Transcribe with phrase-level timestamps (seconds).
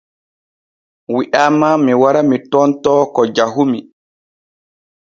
[1.15, 3.79] Wi’aama mi wara mi tontoo ko jahumi.